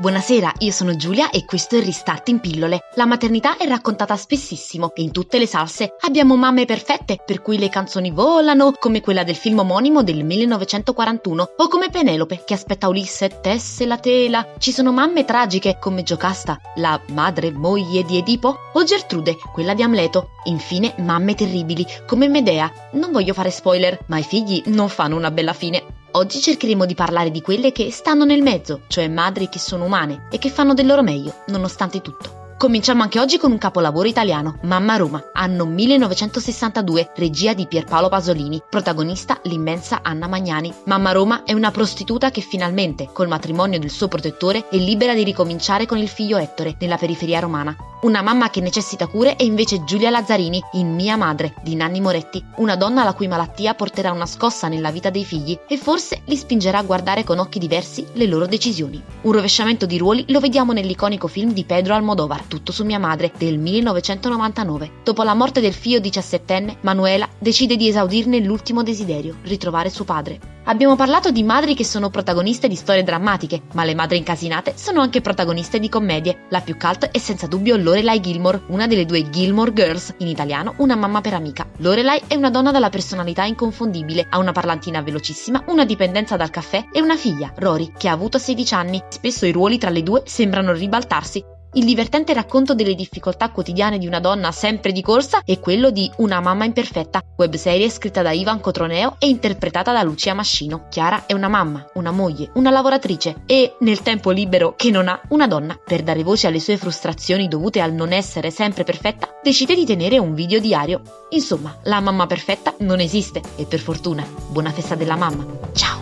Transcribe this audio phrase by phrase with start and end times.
[0.00, 2.82] Buonasera, io sono Giulia e questo è Ristart in pillole.
[2.94, 5.96] La maternità è raccontata spessissimo in tutte le salse.
[6.02, 11.54] Abbiamo mamme perfette, per cui le canzoni volano, come quella del film omonimo del 1941,
[11.56, 14.54] o come Penelope che aspetta Ulisse e tesse la tela.
[14.58, 19.82] Ci sono mamme tragiche, come Giocasta, la madre moglie di Edipo, o Gertrude, quella di
[19.82, 20.28] Amleto.
[20.44, 22.70] Infine, mamme terribili, come Medea.
[22.92, 25.97] Non voglio fare spoiler, ma i figli non fanno una bella fine.
[26.12, 30.26] Oggi cercheremo di parlare di quelle che stanno nel mezzo, cioè madri che sono umane
[30.30, 32.36] e che fanno del loro meglio, nonostante tutto.
[32.56, 38.60] Cominciamo anche oggi con un capolavoro italiano, Mamma Roma, anno 1962, regia di Pierpaolo Pasolini,
[38.68, 40.74] protagonista l'immensa Anna Magnani.
[40.86, 45.22] Mamma Roma è una prostituta che finalmente, col matrimonio del suo protettore, è libera di
[45.22, 47.76] ricominciare con il figlio Ettore, nella periferia romana.
[48.00, 52.44] Una mamma che necessita cure è invece Giulia Lazzarini in Mia madre di Nanni Moretti,
[52.58, 56.36] una donna la cui malattia porterà una scossa nella vita dei figli e forse li
[56.36, 59.02] spingerà a guardare con occhi diversi le loro decisioni.
[59.22, 63.32] Un rovesciamento di ruoli lo vediamo nell'iconico film di Pedro Almodovar, Tutto su mia madre,
[63.36, 64.90] del 1999.
[65.02, 70.57] Dopo la morte del figlio diciassettenne, Manuela decide di esaudirne l'ultimo desiderio, ritrovare suo padre.
[70.68, 75.00] Abbiamo parlato di madri che sono protagoniste di storie drammatiche, ma le madri incasinate sono
[75.00, 76.44] anche protagoniste di commedie.
[76.50, 80.74] La più cult è senza dubbio Lorelai Gilmore, una delle due Gilmore Girls, in italiano
[80.76, 81.66] una mamma per amica.
[81.78, 86.88] Lorelai è una donna dalla personalità inconfondibile, ha una parlantina velocissima, una dipendenza dal caffè
[86.92, 89.02] e una figlia, Rory, che ha avuto 16 anni.
[89.08, 91.42] Spesso i ruoli tra le due sembrano ribaltarsi,
[91.74, 96.10] il divertente racconto delle difficoltà quotidiane di una donna sempre di corsa è quello di
[96.16, 100.86] Una mamma imperfetta, webserie scritta da Ivan Cotroneo e interpretata da Lucia Mascino.
[100.88, 105.20] Chiara è una mamma, una moglie, una lavoratrice e, nel tempo libero che non ha,
[105.28, 105.78] una donna.
[105.82, 110.18] Per dare voce alle sue frustrazioni dovute al non essere sempre perfetta, decide di tenere
[110.18, 111.02] un video diario.
[111.30, 115.44] Insomma, la mamma perfetta non esiste e per fortuna, buona festa della mamma.
[115.72, 115.97] Ciao!